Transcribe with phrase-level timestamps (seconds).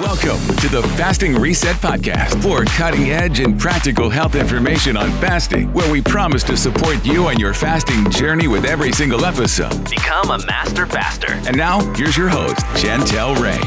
[0.00, 5.72] Welcome to the Fasting Reset Podcast for cutting edge and practical health information on fasting,
[5.72, 9.90] where we promise to support you on your fasting journey with every single episode.
[9.90, 11.32] Become a master faster.
[11.48, 13.58] And now, here's your host, Chantel Ray.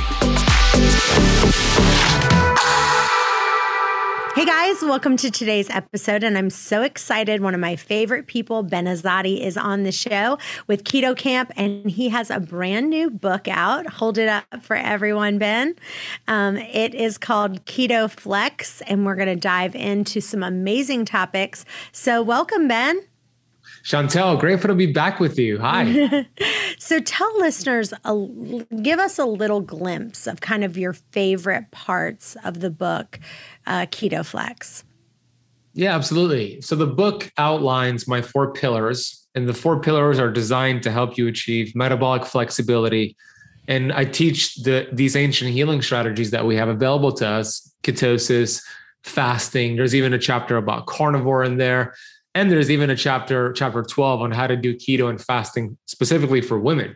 [4.33, 6.23] Hey guys, welcome to today's episode.
[6.23, 7.41] And I'm so excited.
[7.41, 10.37] One of my favorite people, Ben Azadi, is on the show
[10.67, 13.85] with Keto Kamp, and he has a brand new book out.
[13.87, 15.75] Hold it up for everyone, Ben.
[16.29, 21.65] Um, it is called Keto Flex, and we're going to dive into some amazing topics.
[21.91, 23.01] So, welcome, Ben.
[23.83, 25.59] Chantel, grateful to be back with you.
[25.59, 26.27] Hi.
[26.77, 28.27] so tell listeners, a,
[28.81, 33.19] give us a little glimpse of kind of your favorite parts of the book,
[33.65, 34.83] uh, Keto Flex.
[35.73, 36.61] Yeah, absolutely.
[36.61, 41.17] So the book outlines my four pillars, and the four pillars are designed to help
[41.17, 43.15] you achieve metabolic flexibility.
[43.67, 48.61] And I teach the these ancient healing strategies that we have available to us: ketosis,
[49.03, 49.77] fasting.
[49.77, 51.95] There's even a chapter about carnivore in there.
[52.33, 56.41] And there's even a chapter, chapter 12, on how to do keto and fasting specifically
[56.41, 56.95] for women.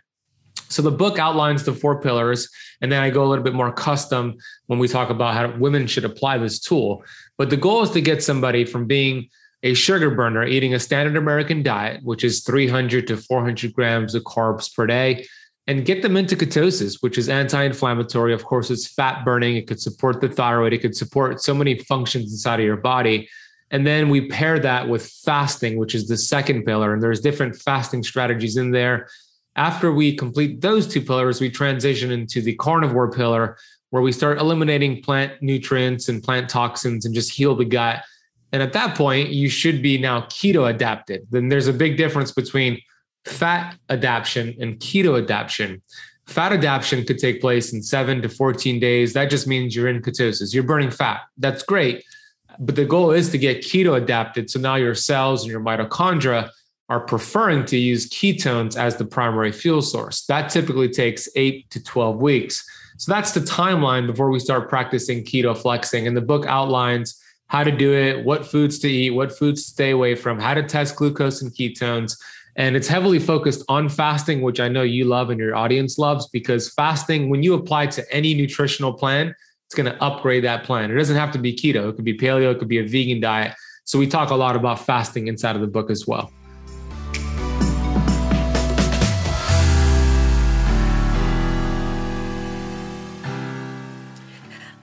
[0.70, 2.50] So the book outlines the four pillars,
[2.82, 4.36] and then I go a little bit more custom
[4.68, 7.04] when we talk about how women should apply this tool.
[7.38, 9.30] But the goal is to get somebody from being
[9.64, 14.24] a sugar burner, eating a standard American diet, which is 300 to 400 grams of
[14.24, 15.26] carbs per day,
[15.68, 18.34] and get them into ketosis, which is anti inflammatory.
[18.34, 19.58] Of course, it's fat burning.
[19.58, 23.28] It could support the thyroid, it could support so many functions inside of your body
[23.72, 26.94] and then we pair that with fasting, which is the second pillar.
[26.94, 29.10] And there's different fasting strategies in there.
[29.56, 33.58] After we complete those two pillars, we transition into the carnivore pillar,
[33.90, 38.04] where we start eliminating plant nutrients and plant toxins and just heal the gut.
[38.52, 41.26] And at that point, you should be now keto adapted.
[41.32, 42.80] Then there's a big difference between
[43.26, 45.82] fat adaptation and keto adaptation.
[46.28, 49.14] Fat adaptation could take place in seven to 14 days.
[49.14, 51.22] That just means you're in ketosis, you're burning fat.
[51.38, 52.04] That's great.
[52.60, 54.50] But the goal is to get keto adapted.
[54.50, 56.50] So now your cells and your mitochondria
[56.90, 60.26] are preferring to use ketones as the primary fuel source.
[60.26, 62.64] That typically takes eight to 12 weeks.
[62.98, 66.08] So that's the timeline before we start practicing keto flexing.
[66.08, 69.72] And the book outlines how to do it, what foods to eat, what foods to
[69.72, 72.18] stay away from, how to test glucose and ketones.
[72.56, 76.28] And it's heavily focused on fasting, which I know you love and your audience loves
[76.28, 80.92] because fasting, when you apply to any nutritional plan, it's going to upgrade that plan.
[80.92, 83.20] It doesn't have to be keto, it could be paleo, it could be a vegan
[83.20, 83.56] diet.
[83.84, 86.32] So we talk a lot about fasting inside of the book as well.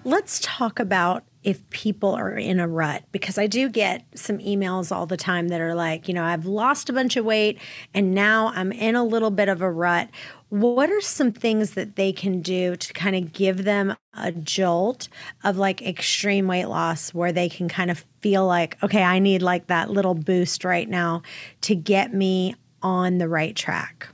[0.04, 4.94] Let's talk about if people are in a rut because I do get some emails
[4.94, 7.58] all the time that are like, you know, I've lost a bunch of weight
[7.92, 10.08] and now I'm in a little bit of a rut.
[10.50, 15.08] What are some things that they can do to kind of give them a jolt
[15.42, 19.42] of like extreme weight loss where they can kind of feel like, okay, I need
[19.42, 21.22] like that little boost right now
[21.62, 24.09] to get me on the right track?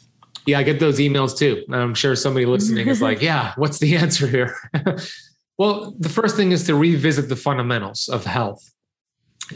[0.46, 1.62] Yeah, I get those emails too.
[1.70, 4.56] I'm sure somebody listening is like, yeah, what's the answer here?
[5.58, 8.72] Well, the first thing is to revisit the fundamentals of health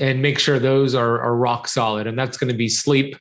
[0.00, 2.06] and make sure those are, are rock solid.
[2.06, 3.16] And that's going to be sleep.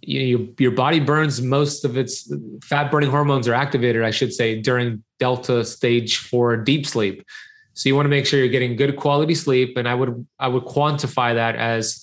[0.00, 2.32] You, you, your body burns most of its
[2.64, 7.24] fat burning hormones are activated, I should say, during delta stage four deep sleep.
[7.74, 9.76] So you want to make sure you're getting good quality sleep.
[9.76, 12.02] And I would I would quantify that as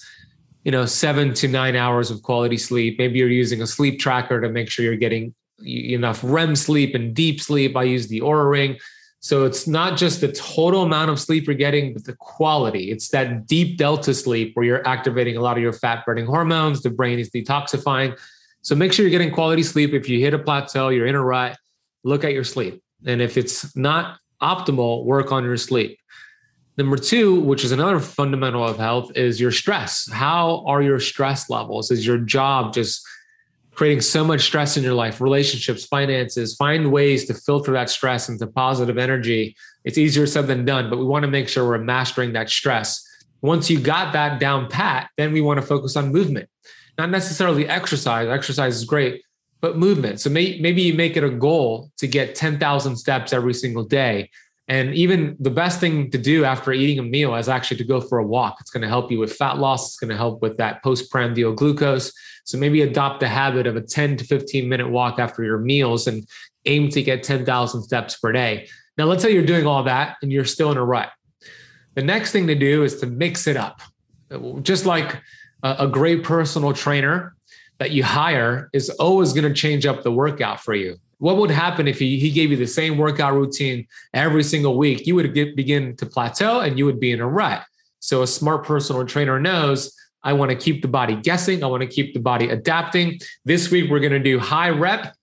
[0.63, 2.99] you know seven to nine hours of quality sleep.
[2.99, 5.33] Maybe you're using a sleep tracker to make sure you're getting
[5.65, 7.75] enough REM sleep and deep sleep.
[7.75, 8.77] I use the Oura Ring.
[9.23, 12.91] So it's not just the total amount of sleep you're getting, but the quality.
[12.91, 16.81] It's that deep delta sleep where you're activating a lot of your fat burning hormones,
[16.81, 18.19] the brain is detoxifying.
[18.63, 19.93] So make sure you're getting quality sleep.
[19.93, 21.57] If you hit a plateau, you're in a rut,
[22.03, 22.83] look at your sleep.
[23.05, 25.97] And if it's not optimal, work on your sleep.
[26.77, 30.11] Number two, which is another fundamental of health, is your stress.
[30.11, 31.91] How are your stress levels?
[31.91, 33.01] Is your job just
[33.75, 38.29] creating so much stress in your life, relationships, finances, find ways to filter that stress
[38.29, 39.55] into positive energy.
[39.83, 43.07] It's easier said than done, but we want to make sure we're mastering that stress.
[43.41, 46.47] Once you got that down pat, then we want to focus on movement,
[46.97, 48.29] not necessarily exercise.
[48.29, 49.23] Exercise is great,
[49.59, 50.21] but movement.
[50.21, 54.29] So may, maybe you make it a goal to get 10,000 steps every single day.
[54.67, 57.99] And even the best thing to do after eating a meal is actually to go
[57.99, 58.57] for a walk.
[58.61, 59.89] It's going to help you with fat loss.
[59.89, 62.13] It's going to help with that postprandial glucose.
[62.45, 66.07] So maybe adopt the habit of a 10 to 15 minute walk after your meals
[66.07, 66.25] and
[66.65, 68.69] aim to get 10,000 steps per day.
[68.97, 71.09] Now, let's say you're doing all that and you're still in a rut.
[71.95, 73.81] The next thing to do is to mix it up.
[74.61, 75.21] Just like
[75.61, 77.35] a great personal trainer
[77.83, 81.51] that you hire is always going to change up the workout for you what would
[81.51, 85.07] happen if he, he gave you the same workout routine every single week?
[85.07, 87.63] You would get, begin to plateau and you would be in a rut.
[87.99, 91.63] So a smart personal trainer knows I want to keep the body guessing.
[91.63, 93.21] I want to keep the body adapting.
[93.45, 95.15] This week, we're going to do high rep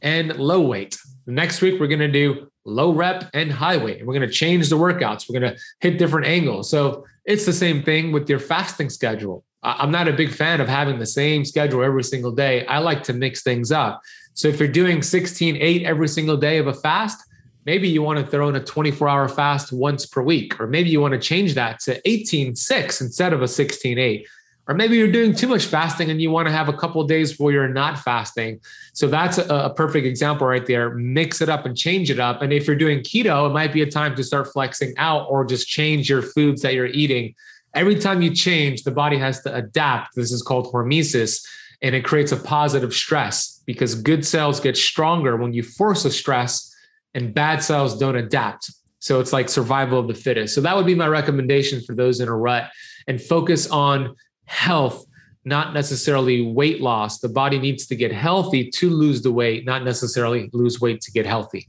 [0.00, 0.96] and low weight.
[1.26, 3.98] Next week, we're going to do low rep and high weight.
[3.98, 5.28] And we're going to change the workouts.
[5.28, 6.70] We're going to hit different angles.
[6.70, 9.44] So it's the same thing with your fasting schedule.
[9.62, 12.66] I'm not a big fan of having the same schedule every single day.
[12.66, 14.00] I like to mix things up.
[14.34, 17.22] So if you're doing 16 8 every single day of a fast,
[17.64, 20.90] maybe you want to throw in a 24 hour fast once per week, or maybe
[20.90, 24.26] you want to change that to 18 6 instead of a 16 8.
[24.68, 27.38] Or maybe you're doing too much fasting and you want to have a couple days
[27.38, 28.60] where you're not fasting.
[28.92, 30.90] So that's a, a, perfect example right there.
[30.94, 32.42] Mix it up and change it up.
[32.42, 35.44] And if you're doing keto, it might be a time to start flexing out or
[35.44, 37.34] just change your foods that you're eating.
[37.74, 40.14] Every time you change, the body has to adapt.
[40.14, 41.42] This is called hormesis
[41.82, 46.10] and it creates a positive stress because good cells get stronger when you force a
[46.10, 46.74] stress
[47.14, 48.70] and bad cells don't adapt.
[49.00, 50.54] So it's like survival of the fittest.
[50.54, 52.70] So that would be my recommendation for those in a rut
[53.08, 54.14] and focus on
[54.44, 55.04] health,
[55.44, 57.18] not necessarily weight loss.
[57.18, 61.10] The body needs to get healthy to lose the weight, not necessarily lose weight to
[61.10, 61.68] get healthy.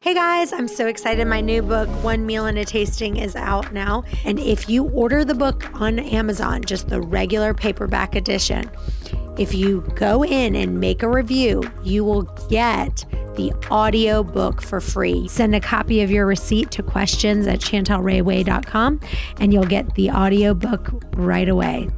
[0.00, 1.26] Hey guys, I'm so excited.
[1.26, 4.04] My new book, One Meal and a Tasting, is out now.
[4.24, 8.70] And if you order the book on Amazon, just the regular paperback edition,
[9.38, 13.04] if you go in and make a review, you will get
[13.36, 15.26] the audio book for free.
[15.28, 19.00] Send a copy of your receipt to questions at chantelrayway.com
[19.40, 21.88] and you'll get the audio book right away.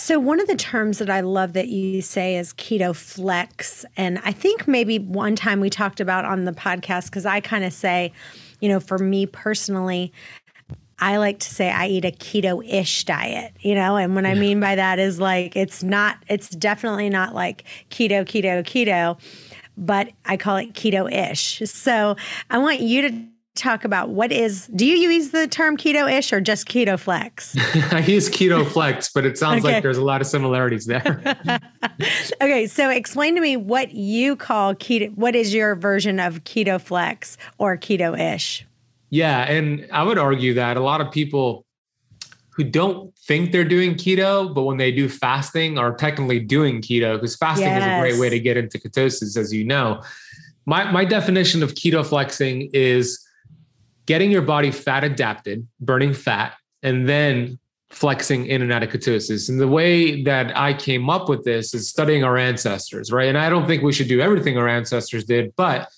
[0.00, 3.84] So, one of the terms that I love that you say is keto flex.
[3.98, 7.64] And I think maybe one time we talked about on the podcast, because I kind
[7.64, 8.14] of say,
[8.60, 10.10] you know, for me personally,
[10.98, 14.24] I like to say I eat a keto ish diet, you know, and what.
[14.24, 19.20] I mean by that is like it's not, it's definitely not like keto, keto, keto,
[19.76, 21.60] but I call it keto ish.
[21.70, 22.16] So
[22.48, 23.29] I want you to
[23.60, 27.54] talk about what is do you use the term keto ish or just keto flex
[27.92, 29.74] i use keto flex but it sounds okay.
[29.74, 31.22] like there's a lot of similarities there
[32.40, 36.80] okay so explain to me what you call keto what is your version of keto
[36.80, 38.66] flex or keto ish
[39.10, 41.66] yeah and i would argue that a lot of people
[42.48, 47.14] who don't think they're doing keto but when they do fasting are technically doing keto
[47.14, 47.82] because fasting yes.
[47.82, 50.02] is a great way to get into ketosis as you know
[50.66, 53.26] my, my definition of keto flexing is
[54.10, 57.56] getting your body fat adapted, burning fat, and then
[57.90, 59.48] flexing in and out of ketosis.
[59.48, 63.28] And the way that I came up with this is studying our ancestors, right?
[63.28, 65.88] And I don't think we should do everything our ancestors did, but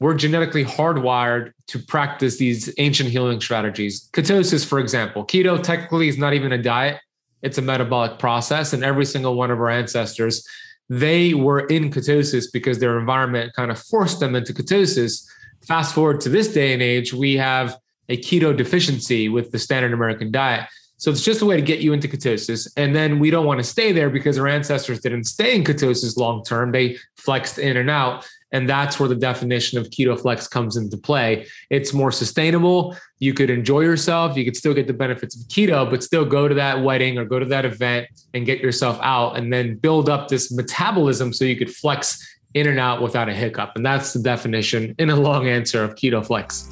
[0.00, 4.10] we're genetically hardwired to practice these ancient healing strategies.
[4.12, 7.00] Ketosis, for example, keto technically is not even a diet,
[7.42, 8.72] it's a metabolic process.
[8.72, 10.44] And every single one of our ancestors,
[10.88, 15.24] they were in ketosis because their environment kind of forced them into ketosis
[15.66, 17.76] fast forward to this day and age, we have
[18.08, 20.68] a keto deficiency with the standard American diet.
[20.96, 22.70] So it's just a way to get you into ketosis.
[22.76, 26.16] And then we don't want to stay there because our ancestors didn't stay in ketosis
[26.16, 26.70] long term.
[26.70, 28.24] They flexed in and out.
[28.52, 31.46] And that's where the definition of keto flex comes into play.
[31.70, 32.94] It's more sustainable.
[33.18, 34.36] You could enjoy yourself.
[34.36, 37.24] You could still get the benefits of keto, but still go to that wedding or
[37.24, 41.44] go to that event and get yourself out and then build up this metabolism so
[41.44, 43.72] you could flex in and out without a hiccup.
[43.76, 46.68] And that's the definition in a long answer of keto flex.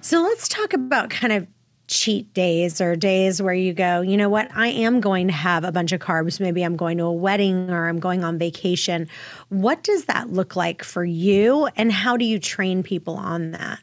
[0.00, 1.48] So let's talk about kind of
[1.88, 5.64] cheat days or days where you go, you know what, I am going to have
[5.64, 6.40] a bunch of carbs.
[6.40, 9.08] Maybe I'm going to a wedding or I'm going on vacation.
[9.48, 11.68] What does that look like for you?
[11.76, 13.80] And how do you train people on that?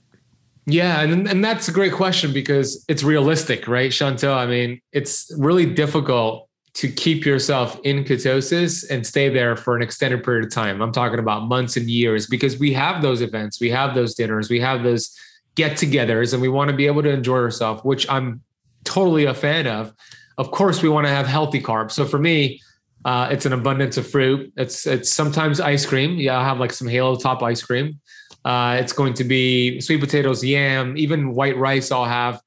[0.65, 4.35] Yeah, and and that's a great question because it's realistic, right, Chantel?
[4.35, 9.83] I mean, it's really difficult to keep yourself in ketosis and stay there for an
[9.83, 10.81] extended period of time.
[10.81, 14.49] I'm talking about months and years because we have those events, we have those dinners,
[14.49, 15.15] we have those
[15.55, 18.41] get-togethers, and we want to be able to enjoy ourselves, which I'm
[18.85, 19.93] totally a fan of.
[20.39, 21.91] Of course, we want to have healthy carbs.
[21.91, 22.59] So for me,
[23.05, 24.51] uh, it's an abundance of fruit.
[24.55, 26.15] It's it's sometimes ice cream.
[26.15, 27.99] Yeah, I'll have like some Halo Top ice cream.
[28.45, 31.91] Uh, it's going to be sweet potatoes, yam, even white rice.
[31.91, 32.41] I'll have.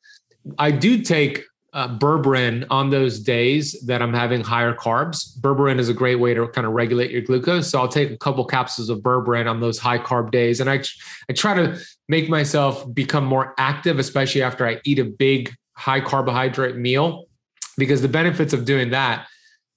[0.58, 5.38] I do take uh, berberine on those days that I'm having higher carbs.
[5.40, 7.70] Berberine is a great way to kind of regulate your glucose.
[7.70, 10.82] So I'll take a couple capsules of berberine on those high carb days, and I
[11.28, 16.00] I try to make myself become more active, especially after I eat a big high
[16.00, 17.26] carbohydrate meal,
[17.76, 19.26] because the benefits of doing that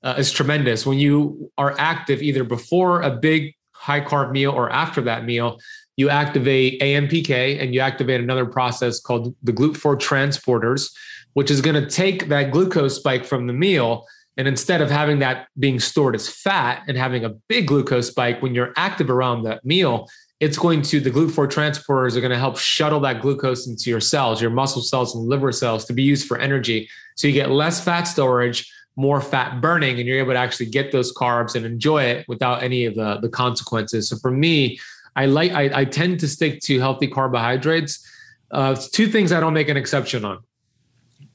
[0.04, 0.86] uh, is tremendous.
[0.86, 5.58] When you are active either before a big high carb meal or after that meal,
[5.96, 10.92] you activate AMPK and you activate another process called the GLUT4 transporters,
[11.34, 14.06] which is going to take that glucose spike from the meal.
[14.38, 18.42] And instead of having that being stored as fat and having a big glucose spike
[18.42, 20.08] when you're active around that meal,
[20.40, 24.00] it's going to, the GLUT4 transporters are going to help shuttle that glucose into your
[24.00, 26.90] cells, your muscle cells and liver cells to be used for energy.
[27.16, 30.92] So you get less fat storage, more fat burning, and you're able to actually get
[30.92, 34.10] those carbs and enjoy it without any of the, the consequences.
[34.10, 34.78] So for me,
[35.16, 38.06] I like, I, I tend to stick to healthy carbohydrates.
[38.52, 40.40] Uh, two things I don't make an exception on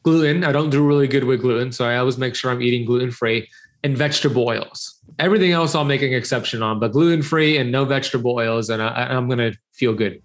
[0.02, 0.44] gluten.
[0.44, 1.73] I don't do really good with gluten.
[1.73, 3.49] So I always make sure I'm eating gluten free
[3.83, 5.00] and vegetable oils.
[5.18, 8.83] Everything else I'll make an exception on, but gluten free and no vegetable oils, and
[8.83, 10.23] I, I'm going to feel good.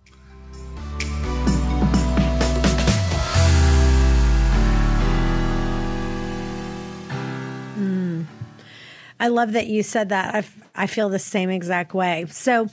[9.19, 10.33] I love that you said that.
[10.33, 12.25] I, I feel the same exact way.
[12.29, 12.67] So,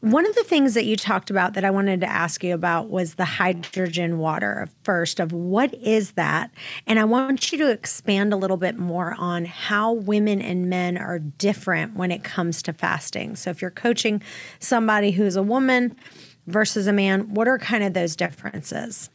[0.00, 2.90] one of the things that you talked about that I wanted to ask you about
[2.90, 6.50] was the hydrogen water first of what is that?
[6.86, 10.98] And I want you to expand a little bit more on how women and men
[10.98, 13.36] are different when it comes to fasting.
[13.36, 14.22] So if you're coaching
[14.60, 15.96] somebody who's a woman
[16.46, 19.10] versus a man, what are kind of those differences?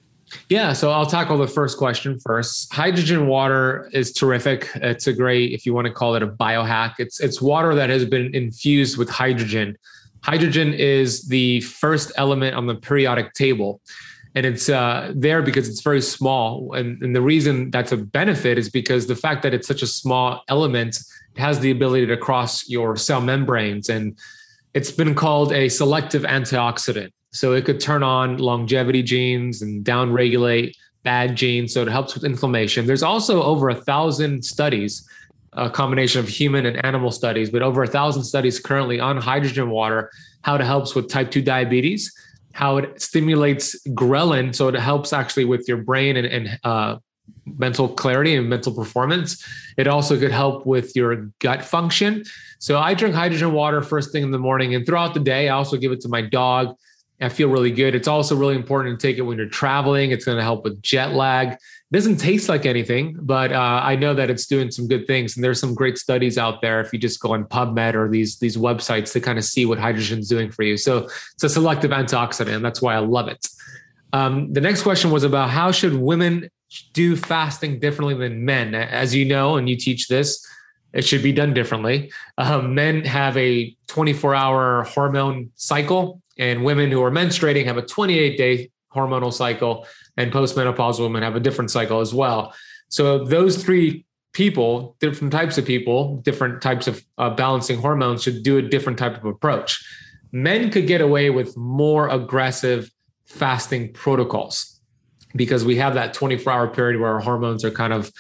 [0.50, 2.74] Yeah, so I'll tackle the first question first.
[2.74, 4.70] Hydrogen water is terrific.
[4.76, 6.96] It's a great, if you want to call it a biohack.
[7.00, 9.78] It's it's water that has been infused with hydrogen
[10.24, 13.82] hydrogen is the first element on the periodic table
[14.34, 18.58] and it's uh, there because it's very small and, and, the reason that's a benefit
[18.58, 20.98] is because the fact that it's such a small element
[21.38, 24.18] has the ability to cross your cell membranes and
[24.74, 30.74] it's been called a selective antioxidant so it could turn on longevity genes and downregulate
[31.04, 35.08] bad genes so it helps with inflammation there's also over a thousand studies
[35.54, 39.70] a combination of human and animal studies, but over a thousand studies currently on hydrogen
[39.70, 40.10] water,
[40.44, 42.14] how it helps with type 2 diabetes,
[42.54, 44.56] how it stimulates ghrelin.
[44.56, 46.98] So it helps actually with your brain and, and uh,
[47.46, 49.46] mental clarity and mental performance.
[49.78, 52.24] It also could help with your gut function.
[52.60, 55.50] So I drink hydrogen water first thing in the morning and throughout the day.
[55.50, 56.76] I also give it to my dog.
[57.22, 57.94] I feel really good.
[57.94, 60.12] It's also really important to take it when you're traveling.
[60.12, 61.60] It's going to help with jet lag It
[61.92, 65.36] doesn't taste like anything, but uh, I know that it's doing some good things.
[65.36, 68.40] And there's some great studies out there if you just go on PubMed or these
[68.40, 70.78] these websites to kind of see what hydrogen's doing for you.
[70.78, 72.62] So it's a selective antioxidant.
[72.62, 73.48] That's why I love it.
[74.14, 76.50] Um, the next question was about how should women
[76.94, 78.76] do fasting differently than men?
[78.76, 80.46] As you know, and you teach this,
[80.94, 82.12] it should be done differently.
[82.38, 87.82] Um, men have a 24 hour hormone cycle, and women who are menstruating have a
[87.82, 92.54] 28 day hormonal cycle and postmenopausal women have a different cycle as well.
[92.90, 98.44] So those three people, different types of people, different types of uh, balancing hormones should
[98.44, 99.84] do a different type of approach.
[100.32, 102.90] Men could get away with more aggressive
[103.26, 104.80] fasting protocols
[105.36, 108.12] because we have that 24 hour period where our hormones are kind of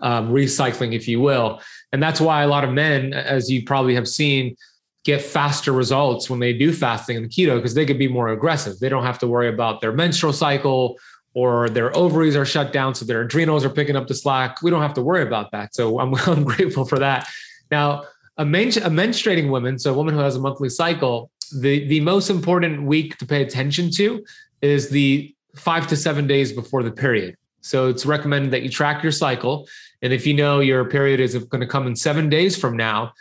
[0.00, 1.60] um, recycling, if you will.
[1.92, 4.56] And that's why a lot of men, as you probably have seen,
[5.04, 8.78] get faster results when they do fasting and keto because they could be more aggressive.
[8.78, 10.98] They don't have to worry about their menstrual cycle
[11.34, 14.60] or their ovaries are shut down, so their adrenals are picking up the slack.
[14.62, 15.74] We don't have to worry about that.
[15.74, 17.28] So I'm, I'm grateful for that.
[17.70, 18.04] Now,
[18.36, 22.00] a, men- a menstruating woman, so a woman who has a monthly cycle, the, the
[22.00, 24.24] most important week to pay attention to
[24.62, 27.36] is the five to seven days before the period.
[27.60, 29.68] So it's recommended that you track your cycle.
[30.02, 33.12] And if you know your period is going to come in seven days from now,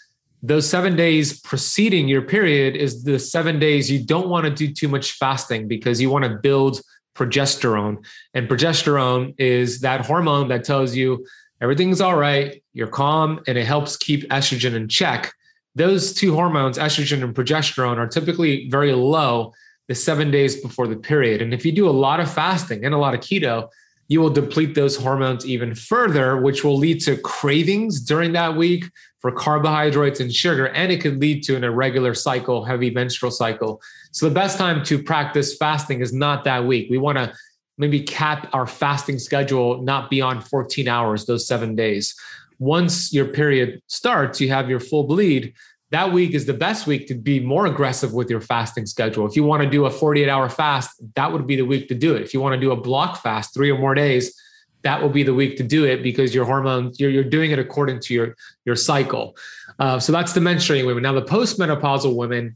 [0.43, 4.71] those seven days preceding your period is the seven days you don't want to do
[4.71, 6.81] too much fasting because you want to build
[7.15, 8.05] progesterone.
[8.33, 11.25] And progesterone is that hormone that tells you
[11.59, 15.33] everything's all right, you're calm, and it helps keep estrogen in check.
[15.75, 19.53] Those two hormones, estrogen and progesterone, are typically very low
[19.87, 21.41] the seven days before the period.
[21.41, 23.69] And if you do a lot of fasting and a lot of keto,
[24.07, 28.85] you will deplete those hormones even further, which will lead to cravings during that week
[29.19, 30.67] for carbohydrates and sugar.
[30.67, 33.81] And it could lead to an irregular cycle, heavy menstrual cycle.
[34.11, 36.89] So the best time to practice fasting is not that week.
[36.89, 37.33] We want to
[37.77, 42.15] maybe cap our fasting schedule not beyond 14 hours, those seven days.
[42.59, 45.53] Once your period starts, you have your full bleed.
[45.91, 49.25] That week is the best week to be more aggressive with your fasting schedule.
[49.25, 51.95] If you want to do a 48 hour fast, that would be the week to
[51.95, 52.21] do it.
[52.21, 54.37] If you want to do a block fast, three or more days,
[54.83, 57.59] that will be the week to do it because your hormones you're, you're doing it
[57.59, 59.35] according to your your cycle
[59.79, 62.55] uh, so that's the menstruating women now the postmenopausal women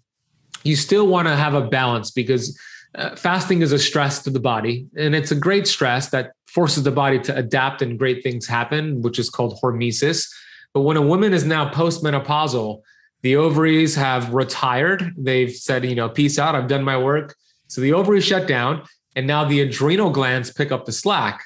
[0.64, 2.58] you still want to have a balance because
[2.96, 6.84] uh, fasting is a stress to the body and it's a great stress that forces
[6.84, 10.30] the body to adapt and great things happen which is called hormesis
[10.74, 12.82] but when a woman is now postmenopausal
[13.22, 17.36] the ovaries have retired they've said you know peace out i've done my work
[17.68, 18.84] so the ovaries shut down
[19.16, 21.44] and now the adrenal glands pick up the slack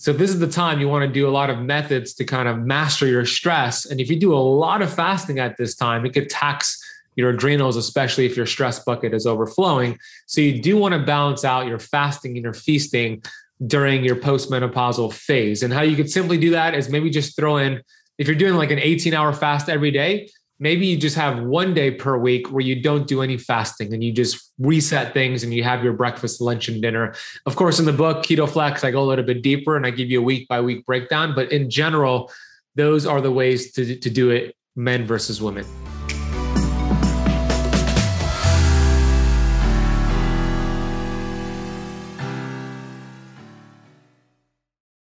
[0.00, 2.48] So this is the time you want to do a lot of methods to kind
[2.48, 3.84] of master your stress.
[3.84, 6.78] And if you do a lot of fasting at this time, it could tax
[7.16, 9.98] your adrenals, especially if your stress bucket is overflowing.
[10.26, 13.24] So you do want to balance out your fasting and your feasting
[13.66, 15.64] during your postmenopausal phase.
[15.64, 17.82] And how you could simply do that is maybe just throw in,
[18.18, 21.74] if you're doing like an 18 hour fast every day, maybe you just have one
[21.74, 25.54] day per week where you don't do any fasting and you just reset things and
[25.54, 27.14] you have your breakfast, lunch, and dinner.
[27.46, 29.90] Of course, in the book, Keto Flex, I go a little bit deeper and I
[29.90, 31.34] give you a week by week breakdown.
[31.34, 32.30] But in general,
[32.74, 35.64] those are the ways to, to do it men versus women.